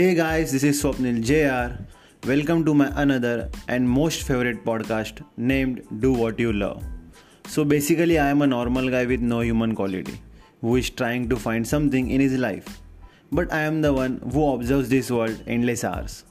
Hey 0.00 0.14
guys, 0.14 0.50
this 0.50 0.62
is 0.64 0.82
Swapnil 0.82 1.16
JR. 1.28 1.78
Welcome 2.26 2.64
to 2.64 2.72
my 2.72 2.90
another 3.02 3.50
and 3.68 3.86
most 3.86 4.22
favorite 4.22 4.64
podcast 4.64 5.22
named 5.36 5.82
Do 6.00 6.14
What 6.14 6.38
You 6.40 6.54
Love. 6.54 6.82
So 7.46 7.66
basically, 7.66 8.18
I 8.18 8.28
am 8.28 8.40
a 8.40 8.46
normal 8.46 8.88
guy 8.88 9.04
with 9.04 9.20
no 9.20 9.40
human 9.40 9.74
quality 9.74 10.22
who 10.62 10.76
is 10.76 10.88
trying 10.88 11.28
to 11.28 11.36
find 11.36 11.68
something 11.68 12.08
in 12.10 12.18
his 12.22 12.38
life. 12.38 12.80
But 13.30 13.52
I 13.52 13.60
am 13.60 13.82
the 13.82 13.92
one 13.92 14.16
who 14.32 14.46
observes 14.54 14.88
this 14.88 15.10
world 15.10 15.42
endless 15.46 15.84
hours. 15.84 16.24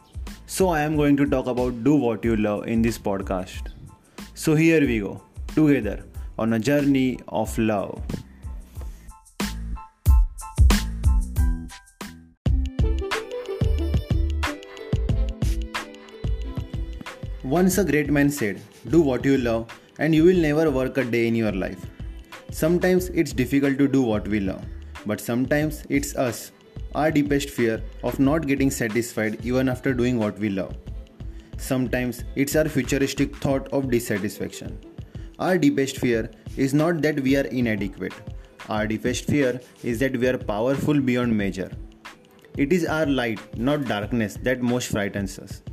So 0.47 0.69
I 0.69 0.81
am 0.81 0.95
going 0.95 1.15
to 1.17 1.27
talk 1.27 1.45
about 1.45 1.83
Do 1.83 1.93
What 1.93 2.25
You 2.25 2.37
Love 2.37 2.65
in 2.67 2.81
this 2.81 2.97
podcast. 2.97 3.69
So 4.33 4.55
here 4.55 4.81
we 4.81 4.97
go, 5.01 5.21
together 5.53 6.05
on 6.39 6.53
a 6.53 6.59
journey 6.59 7.19
of 7.27 7.55
love. 7.59 8.01
Once 17.49 17.79
a 17.79 17.83
great 17.83 18.11
man 18.11 18.29
said, 18.29 18.61
Do 18.89 19.01
what 19.01 19.25
you 19.25 19.35
love, 19.35 19.71
and 19.97 20.13
you 20.13 20.23
will 20.23 20.35
never 20.35 20.69
work 20.69 20.97
a 20.97 21.03
day 21.03 21.27
in 21.27 21.33
your 21.33 21.51
life. 21.51 21.83
Sometimes 22.51 23.09
it's 23.09 23.33
difficult 23.33 23.79
to 23.79 23.87
do 23.87 24.03
what 24.03 24.27
we 24.27 24.39
love, 24.39 24.63
but 25.07 25.19
sometimes 25.19 25.83
it's 25.89 26.15
us, 26.15 26.51
our 26.93 27.09
deepest 27.09 27.49
fear 27.49 27.81
of 28.03 28.19
not 28.19 28.45
getting 28.45 28.69
satisfied 28.69 29.43
even 29.43 29.67
after 29.67 29.95
doing 29.95 30.19
what 30.19 30.37
we 30.37 30.49
love. 30.49 30.77
Sometimes 31.57 32.23
it's 32.35 32.55
our 32.55 32.69
futuristic 32.69 33.35
thought 33.37 33.67
of 33.69 33.89
dissatisfaction. 33.89 34.77
Our 35.39 35.57
deepest 35.57 35.97
fear 35.97 36.29
is 36.55 36.75
not 36.75 37.01
that 37.01 37.19
we 37.19 37.35
are 37.35 37.47
inadequate, 37.47 38.13
our 38.69 38.85
deepest 38.85 39.25
fear 39.25 39.59
is 39.81 39.97
that 39.97 40.15
we 40.15 40.27
are 40.27 40.37
powerful 40.37 41.01
beyond 41.01 41.35
measure. 41.35 41.71
It 42.57 42.71
is 42.71 42.85
our 42.85 43.07
light, 43.07 43.57
not 43.57 43.85
darkness, 43.85 44.37
that 44.43 44.61
most 44.61 44.91
frightens 44.91 45.39
us. 45.39 45.63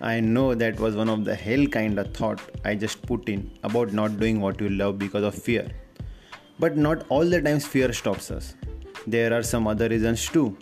I 0.00 0.20
know 0.20 0.54
that 0.54 0.78
was 0.80 0.96
one 0.96 1.08
of 1.08 1.24
the 1.24 1.34
hell 1.34 1.66
kind 1.66 1.98
of 1.98 2.12
thought 2.12 2.40
I 2.64 2.74
just 2.74 3.02
put 3.02 3.28
in 3.28 3.50
about 3.62 3.92
not 3.92 4.18
doing 4.18 4.40
what 4.40 4.60
you 4.60 4.68
love 4.68 4.98
because 4.98 5.22
of 5.22 5.34
fear. 5.34 5.70
But 6.58 6.76
not 6.76 7.06
all 7.08 7.24
the 7.24 7.40
times 7.40 7.66
fear 7.66 7.92
stops 7.92 8.30
us. 8.30 8.54
There 9.06 9.32
are 9.32 9.42
some 9.42 9.66
other 9.66 9.88
reasons 9.88 10.28
too, 10.28 10.56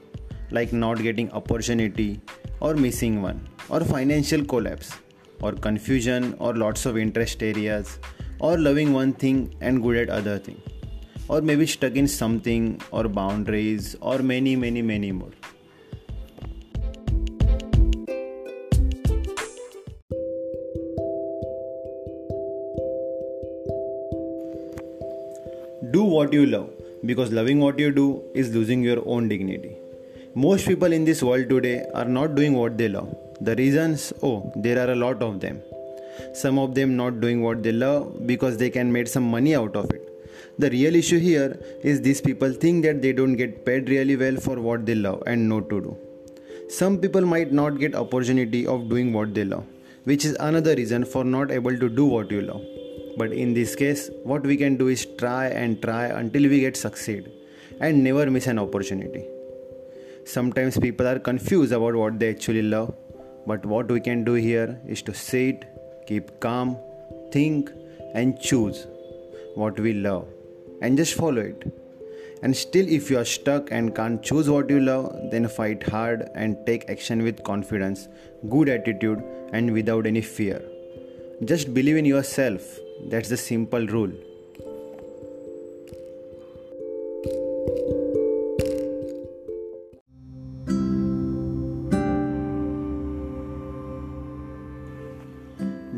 like 0.50 0.72
not 0.72 1.02
getting 1.02 1.30
opportunity 1.32 2.20
or 2.60 2.74
missing 2.74 3.22
one, 3.22 3.48
or 3.68 3.80
financial 3.80 4.44
collapse, 4.44 4.92
or 5.40 5.52
confusion 5.52 6.34
or 6.38 6.54
lots 6.54 6.86
of 6.86 6.96
interest 6.96 7.42
areas, 7.42 7.98
or 8.38 8.58
loving 8.58 8.92
one 8.92 9.12
thing 9.12 9.54
and 9.60 9.82
good 9.82 9.96
at 9.96 10.10
other 10.10 10.38
thing, 10.38 10.60
or 11.28 11.40
maybe 11.40 11.66
stuck 11.66 11.96
in 11.96 12.06
something 12.06 12.80
or 12.90 13.08
boundaries 13.08 13.96
or 14.00 14.18
many 14.18 14.56
many 14.56 14.82
many 14.82 15.10
more. 15.10 15.32
What 26.22 26.32
you 26.38 26.46
love 26.54 26.68
because 27.08 27.32
loving 27.38 27.58
what 27.64 27.78
you 27.82 27.90
do 28.02 28.08
is 28.40 28.54
losing 28.56 28.82
your 28.88 29.00
own 29.12 29.28
dignity. 29.32 29.72
Most 30.34 30.66
people 30.70 30.92
in 30.98 31.04
this 31.04 31.22
world 31.28 31.48
today 31.54 31.76
are 31.94 32.10
not 32.16 32.36
doing 32.36 32.54
what 32.60 32.78
they 32.78 32.88
love. 32.88 33.08
The 33.40 33.56
reasons, 33.56 34.12
oh, 34.22 34.52
there 34.56 34.78
are 34.82 34.92
a 34.92 34.98
lot 35.04 35.22
of 35.22 35.40
them. 35.40 35.60
Some 36.32 36.58
of 36.58 36.74
them 36.76 36.96
not 36.96 37.20
doing 37.20 37.42
what 37.42 37.62
they 37.62 37.72
love 37.72 38.26
because 38.26 38.56
they 38.56 38.70
can 38.70 38.92
make 38.96 39.08
some 39.08 39.28
money 39.36 39.54
out 39.56 39.74
of 39.74 39.90
it. 39.90 40.08
The 40.58 40.70
real 40.70 40.94
issue 40.94 41.18
here 41.18 41.58
is 41.82 42.00
these 42.02 42.20
people 42.20 42.52
think 42.52 42.84
that 42.84 43.02
they 43.02 43.12
don't 43.12 43.36
get 43.42 43.64
paid 43.66 43.88
really 43.88 44.16
well 44.16 44.36
for 44.36 44.56
what 44.68 44.86
they 44.86 44.94
love 44.94 45.22
and 45.26 45.48
know 45.48 45.60
to 45.60 45.80
do. 45.88 45.96
Some 46.68 46.98
people 46.98 47.22
might 47.22 47.52
not 47.52 47.80
get 47.80 47.94
opportunity 47.94 48.66
of 48.66 48.88
doing 48.88 49.12
what 49.12 49.34
they 49.34 49.44
love, 49.44 49.66
which 50.04 50.24
is 50.24 50.36
another 50.40 50.74
reason 50.76 51.04
for 51.04 51.24
not 51.24 51.50
able 51.50 51.76
to 51.84 51.88
do 51.88 52.04
what 52.04 52.30
you 52.30 52.42
love. 52.42 52.62
But 53.16 53.32
in 53.32 53.52
this 53.54 53.74
case, 53.76 54.10
what 54.22 54.42
we 54.42 54.56
can 54.56 54.76
do 54.76 54.88
is 54.88 55.06
try 55.18 55.46
and 55.48 55.80
try 55.82 56.06
until 56.06 56.48
we 56.48 56.60
get 56.60 56.76
succeed 56.76 57.30
and 57.80 58.02
never 58.02 58.30
miss 58.30 58.46
an 58.46 58.58
opportunity. 58.58 59.24
Sometimes 60.24 60.78
people 60.78 61.06
are 61.06 61.18
confused 61.18 61.72
about 61.72 61.94
what 61.94 62.18
they 62.18 62.30
actually 62.30 62.62
love, 62.62 62.94
but 63.46 63.66
what 63.66 63.90
we 63.90 64.00
can 64.00 64.24
do 64.24 64.34
here 64.34 64.80
is 64.86 65.02
to 65.02 65.14
sit, 65.14 65.64
keep 66.06 66.40
calm, 66.40 66.76
think, 67.32 67.70
and 68.14 68.40
choose 68.40 68.86
what 69.54 69.78
we 69.78 69.94
love 69.94 70.26
and 70.80 70.96
just 70.96 71.14
follow 71.14 71.42
it. 71.42 71.72
And 72.42 72.56
still, 72.56 72.88
if 72.88 73.10
you 73.10 73.18
are 73.18 73.24
stuck 73.24 73.70
and 73.70 73.94
can't 73.94 74.22
choose 74.22 74.48
what 74.50 74.68
you 74.68 74.80
love, 74.80 75.30
then 75.30 75.46
fight 75.48 75.82
hard 75.82 76.28
and 76.34 76.56
take 76.66 76.88
action 76.90 77.22
with 77.22 77.44
confidence, 77.44 78.08
good 78.48 78.68
attitude, 78.68 79.22
and 79.52 79.72
without 79.72 80.06
any 80.06 80.22
fear. 80.22 80.60
Just 81.44 81.72
believe 81.72 81.96
in 81.96 82.04
yourself 82.04 82.78
that's 83.08 83.28
the 83.28 83.36
simple 83.36 83.86
rule. 83.86 84.12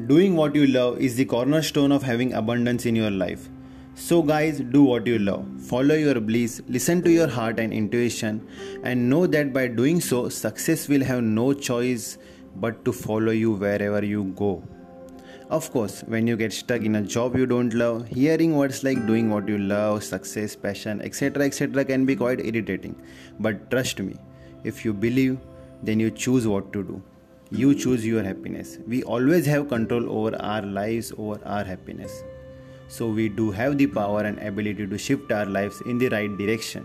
Doing 0.07 0.37
what 0.37 0.55
you 0.55 0.67
love 0.67 1.01
is 1.01 1.17
the 1.17 1.25
cornerstone 1.25 1.91
of 1.91 2.03
having 2.03 2.35
abundance 2.35 2.85
in 2.85 2.95
your 2.95 3.11
life. 3.11 3.49
So, 3.95 4.23
guys, 4.23 4.61
do 4.61 4.83
what 4.83 5.07
you 5.07 5.19
love. 5.19 5.47
Follow 5.63 5.95
your 5.95 6.21
bliss, 6.21 6.61
listen 6.69 7.01
to 7.03 7.11
your 7.11 7.29
heart 7.29 7.59
and 7.59 7.73
intuition, 7.73 8.47
and 8.83 9.09
know 9.09 9.27
that 9.27 9.53
by 9.53 9.69
doing 9.69 10.01
so, 10.01 10.29
success 10.29 10.89
will 10.89 11.05
have 11.05 11.23
no 11.23 11.53
choice 11.53 12.19
but 12.57 12.85
to 12.85 12.93
follow 12.93 13.33
you 13.33 13.53
wherever 13.53 14.05
you 14.05 14.25
go. 14.37 14.63
Of 15.55 15.71
course, 15.71 16.01
when 16.09 16.27
you 16.27 16.37
get 16.37 16.53
stuck 16.53 16.83
in 16.83 16.97
a 16.97 17.01
job 17.01 17.37
you 17.37 17.47
don't 17.47 17.75
love, 17.75 18.09
hearing 18.09 18.57
words 18.57 18.83
like 18.83 19.07
doing 19.07 19.31
what 19.31 19.47
you 19.49 19.57
love, 19.57 20.03
success, 20.03 20.57
passion, 20.57 21.01
etc., 21.01 21.45
etc., 21.45 21.85
can 21.85 22.05
be 22.05 22.17
quite 22.17 22.45
irritating. 22.45 22.97
But 23.39 23.71
trust 23.71 24.01
me, 24.01 24.17
if 24.65 24.85
you 24.85 24.93
believe, 24.93 25.39
then 25.81 26.01
you 26.01 26.11
choose 26.11 26.49
what 26.49 26.73
to 26.73 26.83
do. 26.83 27.01
You 27.53 27.73
choose 27.77 28.05
your 28.05 28.25
happiness. 28.25 28.79
We 28.89 29.05
always 29.05 29.47
have 29.47 29.69
control 29.69 30.11
over 30.11 30.35
our 30.43 30.63
lives, 30.63 31.13
over 31.17 31.39
our 31.47 31.63
happiness. 31.63 32.25
So, 32.89 33.09
we 33.09 33.29
do 33.29 33.53
have 33.53 33.79
the 33.79 33.87
power 33.87 34.23
and 34.23 34.41
ability 34.41 34.89
to 34.89 34.99
shift 34.99 35.31
our 35.31 35.47
lives 35.47 35.81
in 35.83 35.99
the 35.99 36.09
right 36.09 36.37
direction. 36.37 36.85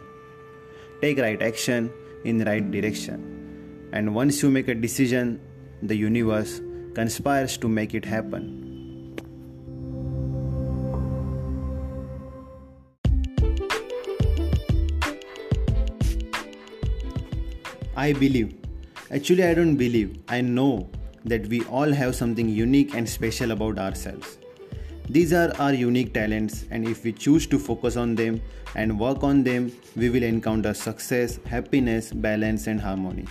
Take 1.02 1.18
right 1.18 1.42
action 1.42 1.92
in 2.24 2.38
the 2.38 2.46
right 2.46 2.72
direction. 2.80 3.90
And 3.94 4.14
once 4.14 4.44
you 4.44 4.52
make 4.52 4.68
a 4.68 4.76
decision, 4.76 5.40
the 5.82 5.96
universe 5.96 6.62
conspires 6.94 7.58
to 7.58 7.68
make 7.68 7.94
it 7.94 8.06
happen. 8.06 8.59
I 18.10 18.14
believe. 18.14 18.56
Actually, 19.12 19.44
I 19.44 19.54
don't 19.54 19.76
believe. 19.76 20.24
I 20.28 20.42
know 20.42 20.90
that 21.26 21.48
we 21.48 21.64
all 21.66 21.92
have 21.92 22.16
something 22.16 22.50
unique 22.50 22.96
and 22.96 23.08
special 23.08 23.52
about 23.52 23.78
ourselves. 23.78 24.40
These 25.08 25.34
are 25.34 25.52
our 25.60 25.74
unique 25.74 26.14
talents, 26.14 26.66
and 26.72 26.88
if 26.88 27.04
we 27.04 27.12
choose 27.12 27.46
to 27.48 27.60
focus 27.60 27.98
on 27.98 28.16
them 28.16 28.42
and 28.76 29.00
work 29.00 29.24
on 29.24 29.44
them, 29.44 29.72
we 29.96 30.10
will 30.10 30.24
encounter 30.24 30.74
success, 30.74 31.40
happiness, 31.46 32.12
balance, 32.12 32.66
and 32.66 32.82
harmony. 32.82 33.26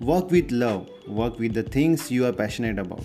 Work 0.00 0.32
with 0.32 0.50
love, 0.50 0.88
work 1.06 1.38
with 1.38 1.54
the 1.54 1.62
things 1.62 2.10
you 2.10 2.26
are 2.26 2.32
passionate 2.32 2.80
about, 2.80 3.04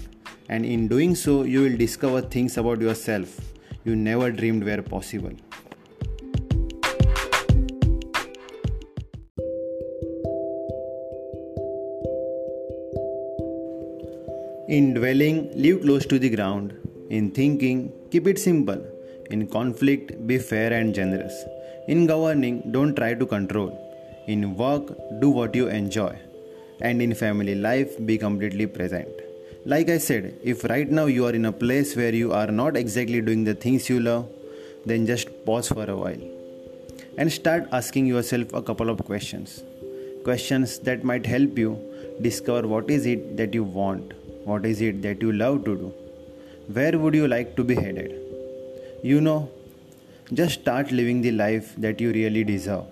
and 0.49 0.65
in 0.65 0.87
doing 0.87 1.13
so, 1.13 1.43
you 1.43 1.61
will 1.61 1.77
discover 1.77 2.21
things 2.21 2.57
about 2.57 2.81
yourself 2.81 3.39
you 3.83 3.95
never 3.95 4.31
dreamed 4.31 4.63
were 4.63 4.81
possible. 4.81 5.31
In 14.69 14.93
dwelling, 14.93 15.49
live 15.55 15.81
close 15.83 16.05
to 16.07 16.19
the 16.19 16.29
ground. 16.29 16.73
In 17.09 17.31
thinking, 17.31 17.93
keep 18.11 18.27
it 18.27 18.37
simple. 18.37 18.85
In 19.31 19.47
conflict, 19.47 20.27
be 20.27 20.37
fair 20.39 20.73
and 20.73 20.93
generous. 20.93 21.45
In 21.87 22.05
governing, 22.05 22.63
don't 22.73 22.93
try 22.93 23.13
to 23.13 23.25
control. 23.25 23.71
In 24.27 24.57
work, 24.57 24.93
do 25.21 25.29
what 25.29 25.55
you 25.55 25.69
enjoy 25.69 26.19
and 26.81 27.01
in 27.01 27.15
family 27.15 27.55
life 27.55 27.95
be 28.05 28.17
completely 28.17 28.67
present. 28.67 29.07
Like 29.65 29.89
I 29.89 29.99
said, 29.99 30.37
if 30.43 30.65
right 30.65 30.89
now 30.89 31.05
you 31.05 31.25
are 31.25 31.31
in 31.31 31.45
a 31.45 31.51
place 31.53 31.95
where 31.95 32.13
you 32.13 32.33
are 32.33 32.47
not 32.47 32.75
exactly 32.75 33.21
doing 33.21 33.45
the 33.45 33.55
things 33.55 33.89
you 33.89 34.01
love, 34.01 34.27
then 34.85 35.05
just 35.05 35.29
pause 35.45 35.69
for 35.69 35.89
a 35.89 35.95
while 35.95 36.21
and 37.17 37.31
start 37.31 37.69
asking 37.71 38.05
yourself 38.05 38.53
a 38.53 38.61
couple 38.61 38.89
of 38.89 39.03
questions. 39.05 39.63
Questions 40.25 40.79
that 40.79 41.05
might 41.05 41.25
help 41.25 41.57
you 41.57 41.79
discover 42.21 42.67
what 42.67 42.89
is 42.89 43.05
it 43.05 43.37
that 43.37 43.53
you 43.53 43.63
want, 43.63 44.13
what 44.47 44.65
is 44.65 44.79
it 44.79 45.01
that 45.01 45.21
you 45.21 45.33
love 45.33 45.65
to 45.65 45.75
do? 45.75 45.87
Where 46.75 46.97
would 46.97 47.13
you 47.13 47.27
like 47.27 47.57
to 47.57 47.63
be 47.65 47.75
headed? 47.75 48.13
You 49.03 49.19
know, 49.19 49.49
just 50.33 50.61
start 50.61 50.89
living 50.89 51.19
the 51.21 51.31
life 51.31 51.73
that 51.75 51.99
you 51.99 52.13
really 52.13 52.45
deserve. 52.45 52.85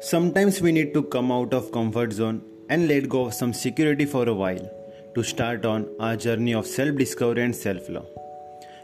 Sometimes 0.00 0.60
we 0.60 0.72
need 0.72 0.92
to 0.94 1.04
come 1.04 1.30
out 1.30 1.54
of 1.54 1.70
comfort 1.70 2.12
zone 2.12 2.42
and 2.68 2.88
let 2.88 3.08
go 3.08 3.26
of 3.26 3.34
some 3.34 3.52
security 3.52 4.06
for 4.06 4.28
a 4.28 4.34
while 4.34 4.68
to 5.14 5.22
start 5.22 5.64
on 5.64 5.88
our 6.00 6.16
journey 6.16 6.52
of 6.52 6.66
self 6.66 6.96
discovery 6.96 7.44
and 7.44 7.54
self 7.54 7.88
love. 7.88 8.13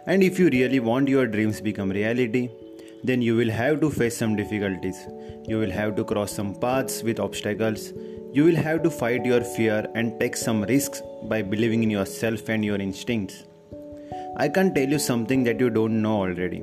And 0.07 0.23
if 0.23 0.39
you 0.39 0.49
really 0.49 0.81
want 0.81 1.09
your 1.09 1.27
dreams 1.27 1.61
become 1.61 1.91
reality, 1.91 2.51
then 3.05 3.23
you 3.23 3.37
will 3.37 3.51
have 3.51 3.81
to 3.81 3.91
face 3.91 4.17
some 4.17 4.37
difficulties. 4.37 4.97
You 5.47 5.59
will 5.59 5.71
have 5.71 5.97
to 5.97 6.05
cross 6.05 6.33
some 6.33 6.55
paths 6.55 7.03
with 7.03 7.21
obstacles. 7.21 7.93
You 8.33 8.45
will 8.45 8.57
have 8.57 8.83
to 8.83 8.91
fight 8.91 9.25
your 9.25 9.43
fear 9.43 9.87
and 9.95 10.19
take 10.21 10.37
some 10.37 10.63
risks 10.63 11.03
by 11.25 11.43
believing 11.43 11.83
in 11.83 11.91
yourself 11.91 12.49
and 12.49 12.65
your 12.65 12.77
instincts. 12.77 13.45
I 14.37 14.49
can 14.49 14.73
tell 14.75 14.89
you 14.89 14.99
something 14.99 15.45
that 15.45 15.61
you 15.61 15.71
don't 15.71 16.01
know 16.01 16.17
already. 16.17 16.63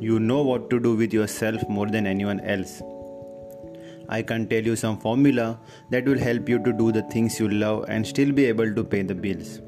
You 0.00 0.18
know 0.18 0.42
what 0.42 0.68
to 0.70 0.80
do 0.80 0.94
with 0.96 1.12
yourself 1.12 1.68
more 1.68 1.86
than 1.86 2.06
anyone 2.06 2.40
else. 2.40 2.82
I 4.08 4.20
can 4.20 4.46
tell 4.48 4.62
you 4.62 4.76
some 4.76 4.98
formula 4.98 5.58
that 5.90 6.04
will 6.04 6.18
help 6.18 6.48
you 6.48 6.58
to 6.64 6.72
do 6.72 6.92
the 6.92 7.02
things 7.04 7.38
you 7.40 7.48
love 7.48 7.84
and 7.88 8.06
still 8.06 8.32
be 8.32 8.46
able 8.46 8.74
to 8.74 8.84
pay 8.84 9.02
the 9.02 9.14
bills. 9.14 9.60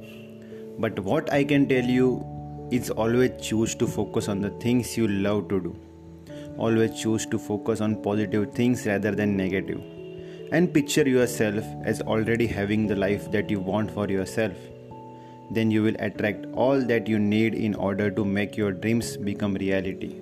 But 0.79 0.99
what 0.99 1.33
I 1.33 1.45
can 1.45 1.69
tell 1.69 1.85
you 1.85 2.34
is 2.77 2.91
always 2.91 3.31
choose 3.41 3.75
to 3.77 3.87
focus 3.87 4.29
on 4.29 4.41
the 4.41 4.51
things 4.51 4.97
you 4.97 5.07
love 5.07 5.49
to 5.49 5.61
do. 5.61 5.77
Always 6.59 7.01
choose 7.01 7.27
to 7.27 7.39
focus 7.39 7.81
on 7.81 8.03
positive 8.03 8.53
things 8.53 8.87
rather 8.87 9.13
than 9.13 9.37
negative. 9.37 9.81
And 10.53 10.73
picture 10.73 11.09
yourself 11.09 11.65
as 11.85 12.01
already 12.03 12.47
having 12.47 12.87
the 12.87 12.97
life 12.97 13.31
that 13.33 13.51
you 13.51 13.61
want 13.61 13.91
for 13.91 14.09
yourself. 14.09 14.57
Then 15.51 15.71
you 15.71 15.83
will 15.83 15.97
attract 15.99 16.47
all 16.55 16.81
that 16.81 17.09
you 17.09 17.19
need 17.19 17.55
in 17.55 17.75
order 17.75 18.11
to 18.11 18.25
make 18.25 18.57
your 18.57 18.73
dreams 18.73 19.17
become 19.17 19.55
reality. 19.55 20.15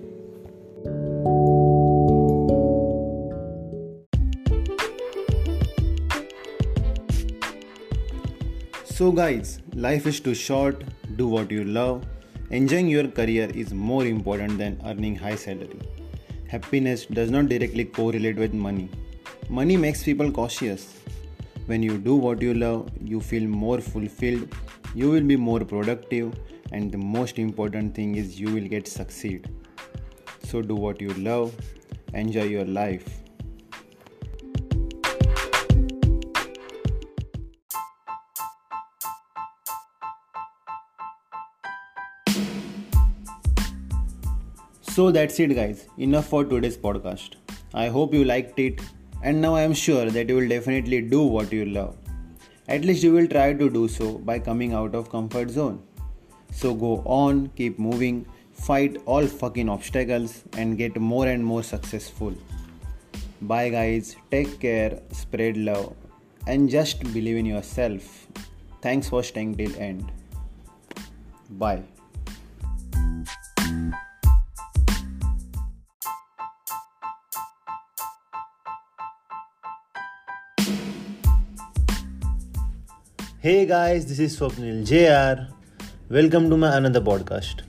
So, 8.85 9.11
guys, 9.11 9.61
life 9.75 10.07
is 10.07 10.21
too 10.21 10.35
short, 10.35 10.85
do 11.17 11.27
what 11.27 11.51
you 11.51 11.65
love. 11.65 12.05
Enjoying 12.57 12.87
your 12.87 13.09
career 13.09 13.51
is 13.55 13.73
more 13.73 14.05
important 14.05 14.59
than 14.59 14.79
earning 14.85 15.17
high 15.17 15.37
salary. 15.37 15.81
Happiness 16.49 17.07
does 17.07 17.31
not 17.31 17.49
directly 17.49 17.87
correlate 17.87 18.37
with 18.37 18.53
money. 18.53 18.91
Money 19.49 19.79
makes 19.79 20.05
people 20.05 20.31
cautious. 20.31 20.99
When 21.65 21.83
you 21.83 21.97
do 21.97 22.15
what 22.15 22.43
you 22.43 22.53
love, 22.53 22.91
you 23.03 23.23
feel 23.23 23.49
more 23.49 23.81
fulfilled, 23.81 24.55
you 24.95 25.09
will 25.11 25.23
be 25.23 25.35
more 25.35 25.61
productive, 25.61 26.35
and 26.73 26.93
the 26.93 26.99
most 26.99 27.39
important 27.39 27.95
thing 27.95 28.17
is 28.17 28.39
you 28.39 28.53
will 28.53 28.69
get 28.69 28.87
succeed. 28.87 29.49
So 30.45 30.61
do 30.61 30.75
what 30.75 31.01
you 31.01 31.15
love, 31.15 31.55
enjoy 32.13 32.43
your 32.43 32.67
life. 32.67 33.22
So 44.95 45.11
that's 45.11 45.41
it, 45.41 45.55
guys. 45.55 45.87
Enough 45.97 46.27
for 46.27 46.45
today's 46.45 46.77
podcast. 46.77 47.37
I 47.73 47.89
hope 47.89 48.13
you 48.13 48.25
liked 48.25 48.59
it, 48.59 48.83
and 49.23 49.41
now 49.41 49.55
I 49.55 49.63
am 49.63 49.73
sure 49.73 50.11
that 50.11 50.29
you 50.29 50.37
will 50.37 50.49
definitely 50.49 51.01
do 51.01 51.23
what 51.23 51.51
you 51.51 51.65
love. 51.65 51.97
At 52.69 52.85
least 52.85 53.03
you 53.03 53.13
will 53.15 53.27
try 53.27 53.55
to 53.55 53.71
do 53.71 53.89
so 53.89 54.19
by 54.19 54.39
coming 54.39 54.75
out 54.75 54.95
of 54.95 55.09
comfort 55.11 55.49
zone. 55.49 55.83
So 56.53 56.75
go 56.75 57.03
on, 57.07 57.49
keep 57.57 57.79
moving, 57.79 58.27
fight 58.53 58.99
all 59.07 59.27
fucking 59.27 59.71
obstacles, 59.71 60.43
and 60.59 60.77
get 60.77 61.01
more 61.01 61.27
and 61.27 61.43
more 61.43 61.63
successful. 61.63 62.35
Bye, 63.41 63.71
guys. 63.71 64.15
Take 64.31 64.61
care, 64.61 65.01
spread 65.11 65.57
love, 65.57 65.97
and 66.47 66.69
just 66.69 67.03
believe 67.15 67.39
in 67.39 67.47
yourself. 67.47 68.29
Thanks 68.83 69.09
for 69.09 69.23
staying 69.23 69.55
till 69.55 69.75
end. 69.77 70.13
Bye. 71.49 71.83
Hey 83.45 83.67
guys, 83.67 84.07
this 84.07 84.21
is 84.21 84.39
Swapnil 84.39 84.85
JR. 84.89 85.53
Welcome 86.09 86.49
to 86.49 86.57
my 86.57 86.77
another 86.77 87.01
podcast. 87.01 87.63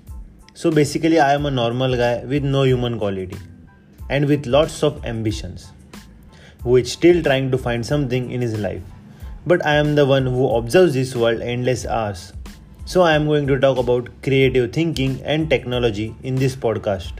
So 0.53 0.69
basically, 0.69 1.19
I 1.19 1.33
am 1.33 1.47
a 1.47 1.49
normal 1.49 1.95
guy 1.97 2.23
with 2.25 2.43
no 2.43 2.61
human 2.61 2.99
quality 2.99 3.39
and 4.07 4.27
with 4.27 4.45
lots 4.45 4.83
of 4.83 5.03
ambitions, 5.03 5.71
who 6.61 6.75
is 6.75 6.91
still 6.91 7.23
trying 7.23 7.49
to 7.49 7.57
find 7.57 7.83
something 7.83 8.29
in 8.29 8.39
his 8.39 8.55
life. 8.59 8.83
But 9.47 9.65
I 9.65 9.73
am 9.77 9.95
the 9.95 10.05
one 10.05 10.27
who 10.27 10.47
observes 10.47 10.93
this 10.93 11.15
world 11.15 11.41
endless 11.41 11.87
hours. 11.87 12.33
So 12.85 13.01
I 13.01 13.15
am 13.15 13.25
going 13.25 13.47
to 13.47 13.59
talk 13.59 13.79
about 13.79 14.11
creative 14.21 14.71
thinking 14.71 15.21
and 15.23 15.49
technology 15.49 16.15
in 16.21 16.35
this 16.35 16.55
podcast. 16.55 17.13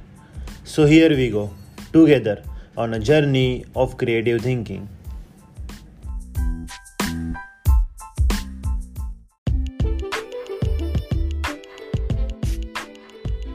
So 0.63 0.85
here 0.85 1.09
we 1.09 1.31
go, 1.31 1.51
together 1.91 2.43
on 2.77 2.93
a 2.93 2.99
journey 2.99 3.65
of 3.75 3.97
creative 3.97 4.43
thinking. 4.43 4.87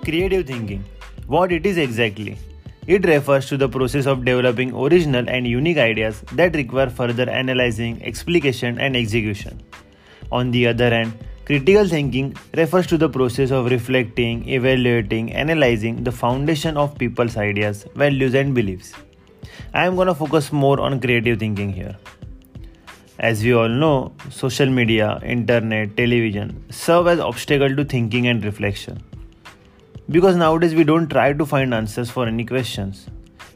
Creative 0.09 0.47
thinking. 0.47 0.85
What 1.27 1.53
it 1.53 1.67
is 1.67 1.77
exactly? 1.77 2.39
It 2.87 3.05
refers 3.05 3.47
to 3.49 3.59
the 3.59 3.69
process 3.69 4.07
of 4.07 4.25
developing 4.25 4.73
original 4.75 5.29
and 5.29 5.47
unique 5.47 5.77
ideas 5.77 6.23
that 6.33 6.55
require 6.57 6.89
further 6.89 7.29
analyzing, 7.29 8.03
explication, 8.03 8.79
and 8.79 8.97
execution. 8.97 9.61
On 10.33 10.51
the 10.51 10.67
other 10.69 10.89
hand, 10.89 11.13
critical 11.45 11.87
thinking 11.87 12.35
refers 12.57 12.87
to 12.87 12.97
the 12.97 13.11
process 13.11 13.51
of 13.51 13.67
reflecting, 13.67 14.49
evaluating, 14.49 15.31
analyzing 15.35 16.03
the 16.05 16.13
foundation 16.13 16.79
of 16.79 16.97
people's 16.97 17.37
ideas, 17.37 17.85
values, 17.95 18.33
and 18.33 18.55
beliefs. 18.55 18.95
I 19.75 19.85
am 19.85 19.95
going 19.95 20.09
to 20.09 20.15
focus 20.15 20.51
more 20.53 20.81
on 20.81 21.01
creative 21.01 21.39
thinking 21.39 21.71
here. 21.71 21.99
As 23.19 23.43
we 23.43 23.53
all 23.53 23.69
know, 23.69 24.15
social 24.31 24.71
media, 24.71 25.21
internet, 25.23 25.99
television 25.99 26.65
serve 26.71 27.09
as 27.09 27.21
obstacle 27.21 27.77
to 27.77 27.85
thinking 27.85 28.27
and 28.27 28.43
reflection. 28.43 29.05
Because 30.11 30.37
nowadays 30.37 30.75
we 30.75 30.85
don't 30.85 31.09
try 31.09 31.35
to 31.35 31.45
find 31.45 31.75
answers 31.75 32.11
for 32.11 32.27
any 32.27 32.45
questions. 32.47 33.09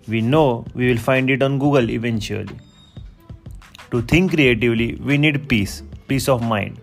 We 0.06 0.20
know 0.20 0.66
we 0.74 0.86
will 0.88 0.98
find 0.98 1.30
it 1.30 1.42
on 1.42 1.58
Google 1.58 1.88
eventually. 1.88 2.58
To 3.90 4.02
think 4.02 4.34
creatively, 4.34 4.96
we 4.96 5.16
need 5.16 5.48
peace, 5.48 5.82
peace 6.08 6.28
of 6.28 6.42
mind. 6.42 6.78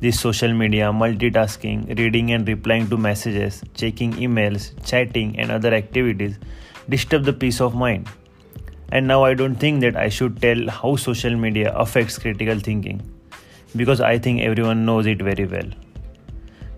This 0.00 0.18
social 0.18 0.52
media, 0.52 0.86
multitasking, 0.92 1.98
reading 1.98 2.32
and 2.32 2.48
replying 2.48 2.88
to 2.88 2.96
messages, 2.96 3.62
checking 3.74 4.14
emails, 4.14 4.72
chatting, 4.86 5.38
and 5.38 5.50
other 5.50 5.74
activities 5.74 6.38
disturb 6.88 7.24
the 7.24 7.32
peace 7.34 7.60
of 7.60 7.74
mind. 7.74 8.08
And 8.92 9.06
now 9.06 9.24
I 9.24 9.34
don't 9.34 9.56
think 9.56 9.82
that 9.82 9.96
I 9.96 10.08
should 10.08 10.40
tell 10.40 10.68
how 10.68 10.96
social 10.96 11.36
media 11.36 11.70
affects 11.74 12.18
critical 12.18 12.58
thinking 12.58 13.02
because 13.74 14.00
I 14.00 14.18
think 14.18 14.40
everyone 14.40 14.86
knows 14.86 15.06
it 15.06 15.20
very 15.20 15.44
well. 15.44 15.68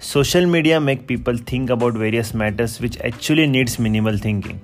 Social 0.00 0.46
media 0.46 0.80
make 0.80 1.08
people 1.08 1.36
think 1.36 1.70
about 1.70 1.94
various 1.94 2.32
matters 2.32 2.80
which 2.80 2.96
actually 3.00 3.48
needs 3.48 3.80
minimal 3.80 4.16
thinking. 4.16 4.60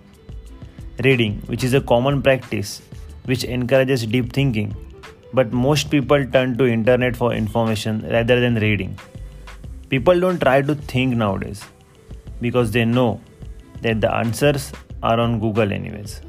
Reading, 1.02 1.42
which 1.46 1.64
is 1.64 1.74
a 1.74 1.80
common 1.80 2.22
practice 2.22 2.82
which 3.24 3.42
encourages 3.42 4.06
deep 4.06 4.32
thinking, 4.32 4.76
but 5.32 5.52
most 5.52 5.90
people 5.90 6.24
turn 6.26 6.56
to 6.58 6.66
internet 6.66 7.16
for 7.16 7.32
information 7.34 8.08
rather 8.08 8.38
than 8.38 8.54
reading. 8.54 8.96
People 9.88 10.20
don't 10.20 10.38
try 10.38 10.62
to 10.62 10.76
think 10.76 11.16
nowadays 11.16 11.64
because 12.40 12.70
they 12.70 12.84
know 12.84 13.20
that 13.82 14.00
the 14.00 14.14
answers 14.14 14.72
are 15.02 15.18
on 15.18 15.40
Google 15.40 15.72
anyways. 15.72 16.20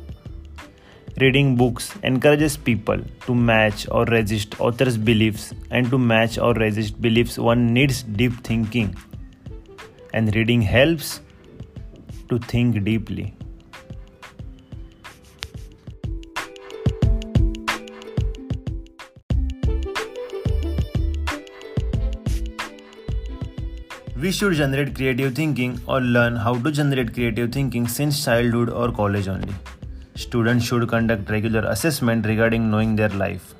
Reading 1.22 1.55
books 1.55 1.93
encourages 2.03 2.57
people 2.57 2.98
to 3.25 3.34
match 3.34 3.88
or 3.89 4.03
resist 4.03 4.60
authors' 4.60 4.98
beliefs, 4.98 5.53
and 5.72 5.89
to 5.89 5.98
match 5.98 6.38
or 6.38 6.53
resist 6.53 7.01
beliefs, 7.01 7.38
one 7.38 7.74
needs 7.74 8.03
deep 8.03 8.34
thinking. 8.43 8.93
And 10.13 10.36
reading 10.36 10.62
helps 10.62 11.22
to 12.27 12.38
think 12.38 12.84
deeply. 12.84 13.34
We 24.17 24.34
should 24.34 24.55
generate 24.55 24.93
creative 24.95 25.34
thinking 25.34 25.79
or 25.88 26.01
learn 26.01 26.36
how 26.36 26.55
to 26.55 26.72
generate 26.72 27.13
creative 27.13 27.53
thinking 27.53 27.88
since 27.88 28.25
childhood 28.25 28.69
or 28.69 28.91
college 28.91 29.29
only. 29.29 29.53
Students 30.15 30.65
should 30.65 30.88
conduct 30.88 31.29
regular 31.29 31.62
assessment 31.67 32.25
regarding 32.25 32.72
knowing 32.72 32.95
their 32.95 33.10
life, 33.10 33.53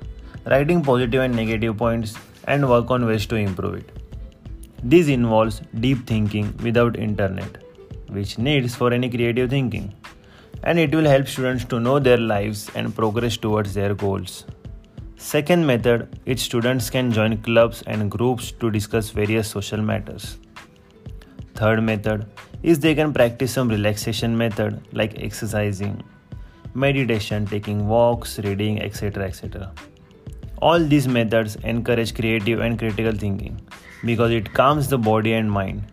writing 0.46 0.82
positive 0.82 1.22
and 1.22 1.36
negative 1.36 1.76
points, 1.76 2.14
and 2.44 2.68
work 2.68 2.90
on 2.90 3.04
ways 3.06 3.26
to 3.26 3.36
improve 3.36 3.74
it. 3.74 3.92
This 4.82 5.08
involves 5.08 5.60
deep 5.80 6.06
thinking 6.06 6.56
without 6.62 6.98
internet, 6.98 7.62
which 8.08 8.38
needs 8.38 8.74
for 8.74 8.92
any 8.92 9.10
creative 9.10 9.50
thinking. 9.50 9.92
and 10.62 10.78
it 10.78 10.94
will 10.94 11.04
help 11.04 11.28
students 11.28 11.64
to 11.64 11.80
know 11.80 11.98
their 11.98 12.18
lives 12.18 12.70
and 12.74 12.94
progress 12.94 13.36
towards 13.36 13.74
their 13.74 13.94
goals. 13.94 14.44
Second 15.16 15.66
method 15.66 16.18
is 16.26 16.42
students 16.42 16.90
can 16.90 17.12
join 17.12 17.36
clubs 17.38 17.82
and 17.86 18.10
groups 18.10 18.50
to 18.52 18.70
discuss 18.70 19.10
various 19.10 19.48
social 19.48 19.80
matters. 19.80 20.38
Third 21.54 21.82
method 21.82 22.26
is 22.62 22.80
they 22.80 22.94
can 22.94 23.12
practice 23.12 23.52
some 23.52 23.68
relaxation 23.68 24.36
method 24.36 24.80
like 24.92 25.22
exercising, 25.22 26.02
meditation, 26.76 27.46
taking 27.46 27.88
walks, 27.88 28.38
reading, 28.38 28.80
etc. 28.82 29.24
etc. 29.24 29.72
All 30.58 30.78
these 30.78 31.08
methods 31.08 31.56
encourage 31.56 32.14
creative 32.14 32.60
and 32.60 32.78
critical 32.78 33.12
thinking 33.12 33.60
because 34.04 34.30
it 34.30 34.52
calms 34.52 34.88
the 34.88 34.98
body 34.98 35.32
and 35.32 35.50
mind. 35.50 35.84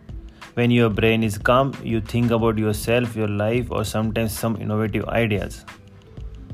When 0.56 0.72
your 0.72 0.90
brain 0.90 1.24
is 1.24 1.38
calm, 1.38 1.74
you 1.84 2.00
think 2.00 2.32
about 2.32 2.58
yourself, 2.58 3.16
your 3.16 3.28
life, 3.28 3.72
or 3.72 3.84
sometimes 3.84 4.38
some 4.38 4.56
innovative 4.62 5.06
ideas. 5.06 5.66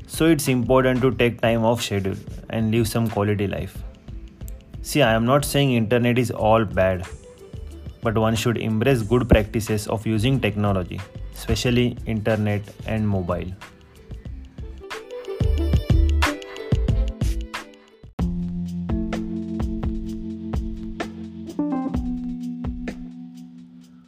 So 0.06 0.26
it's 0.26 0.48
important 0.48 1.02
to 1.02 1.10
take 1.10 1.40
time 1.40 1.64
off 1.64 1.82
schedule 1.82 2.16
and 2.48 2.70
live 2.70 2.88
some 2.88 3.08
quality 3.08 3.46
life. 3.46 3.76
See, 4.82 5.02
I 5.02 5.12
am 5.12 5.26
not 5.26 5.44
saying 5.44 5.72
internet 5.72 6.18
is 6.18 6.30
all 6.30 6.64
bad, 6.64 7.06
but 8.02 8.16
one 8.16 8.34
should 8.34 8.56
embrace 8.56 9.02
good 9.02 9.28
practices 9.28 9.86
of 9.88 10.06
using 10.06 10.40
technology, 10.40 11.00
especially 11.34 11.98
internet 12.06 12.62
and 12.86 13.06
mobile. 13.06 13.52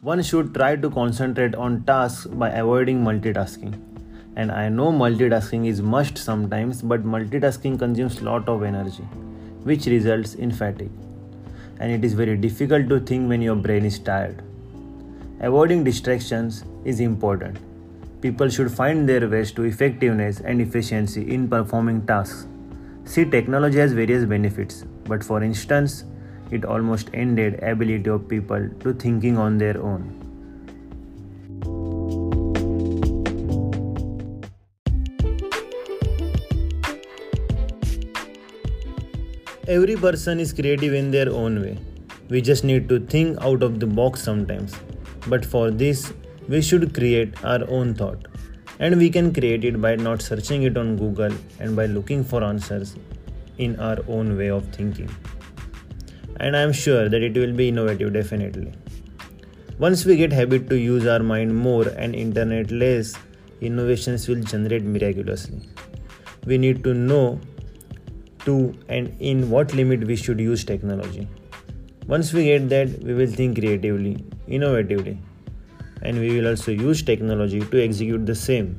One 0.03 0.21
should 0.21 0.53
try 0.53 0.75
to 0.75 0.89
concentrate 0.89 1.55
on 1.55 1.83
tasks 1.85 2.25
by 2.25 2.49
avoiding 2.49 3.05
multitasking. 3.05 3.79
And 4.35 4.51
I 4.51 4.67
know 4.67 4.91
multitasking 4.91 5.65
is 5.65 5.81
must 5.81 6.17
sometimes, 6.17 6.81
but 6.81 7.05
multitasking 7.05 7.79
consumes 7.79 8.21
lot 8.21 8.49
of 8.49 8.63
energy, 8.63 9.03
which 9.63 9.85
results 9.85 10.33
in 10.33 10.51
fatigue. 10.51 10.91
And 11.79 11.89
it 11.89 12.03
is 12.03 12.15
very 12.15 12.35
difficult 12.35 12.89
to 12.89 12.99
think 12.99 13.29
when 13.29 13.41
your 13.41 13.55
brain 13.55 13.85
is 13.85 13.97
tired. 13.97 14.43
Avoiding 15.39 15.85
distractions 15.85 16.65
is 16.83 16.99
important. 16.99 17.59
People 18.19 18.49
should 18.49 18.73
find 18.73 19.07
their 19.07 19.29
ways 19.29 19.53
to 19.53 19.63
effectiveness 19.63 20.41
and 20.41 20.59
efficiency 20.59 21.33
in 21.33 21.47
performing 21.47 22.05
tasks. 22.05 22.45
See, 23.05 23.23
technology 23.23 23.77
has 23.77 23.93
various 23.93 24.25
benefits, 24.25 24.83
but 25.05 25.23
for 25.23 25.41
instance, 25.41 26.03
it 26.53 26.65
almost 26.65 27.09
ended 27.13 27.61
ability 27.63 28.09
of 28.09 28.27
people 28.27 28.69
to 28.81 28.93
thinking 28.93 29.37
on 29.37 29.57
their 29.57 29.81
own. 29.81 30.03
Every 39.67 39.95
person 39.95 40.39
is 40.39 40.51
creative 40.51 40.93
in 40.93 41.09
their 41.11 41.29
own 41.29 41.61
way. 41.61 41.77
We 42.29 42.41
just 42.41 42.63
need 42.63 42.89
to 42.89 42.99
think 42.99 43.37
out 43.41 43.63
of 43.63 43.79
the 43.79 43.87
box 43.87 44.21
sometimes. 44.21 44.75
But 45.27 45.45
for 45.45 45.71
this, 45.71 46.11
we 46.49 46.61
should 46.61 46.93
create 46.93 47.43
our 47.43 47.61
own 47.69 47.93
thought. 47.93 48.27
And 48.79 48.97
we 48.97 49.09
can 49.09 49.33
create 49.33 49.63
it 49.63 49.79
by 49.81 49.95
not 49.95 50.21
searching 50.21 50.63
it 50.63 50.77
on 50.77 50.97
Google 50.97 51.33
and 51.59 51.75
by 51.75 51.85
looking 51.85 52.23
for 52.23 52.43
answers 52.43 52.95
in 53.57 53.79
our 53.79 53.99
own 54.07 54.37
way 54.37 54.49
of 54.49 54.65
thinking 54.75 55.09
and 56.39 56.57
i'm 56.57 56.71
sure 56.71 57.09
that 57.09 57.21
it 57.21 57.35
will 57.35 57.53
be 57.53 57.69
innovative 57.69 58.13
definitely. 58.13 58.71
Once 59.79 60.05
we 60.05 60.15
get 60.15 60.31
habit 60.31 60.69
to 60.69 60.75
use 60.75 61.05
our 61.07 61.19
mind 61.19 61.55
more 61.55 61.87
and 61.87 62.15
internet 62.15 62.69
less 62.71 63.15
innovations 63.59 64.27
will 64.27 64.41
generate 64.41 64.83
miraculously. 64.83 65.67
We 66.45 66.57
need 66.57 66.83
to 66.83 66.93
know 66.93 67.39
to 68.45 68.73
and 68.87 69.15
in 69.19 69.49
what 69.49 69.73
limit 69.73 70.05
we 70.05 70.15
should 70.15 70.39
use 70.39 70.63
technology. 70.63 71.27
Once 72.07 72.33
we 72.33 72.45
get 72.45 72.69
that 72.69 73.03
we 73.03 73.13
will 73.13 73.27
think 73.27 73.57
creatively 73.57 74.23
innovatively 74.47 75.17
and 76.01 76.19
we 76.19 76.37
will 76.37 76.49
also 76.49 76.71
use 76.71 77.01
technology 77.01 77.61
to 77.61 77.83
execute 77.83 78.25
the 78.25 78.35
same 78.35 78.77